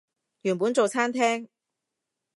[0.41, 1.47] 原本做餐廳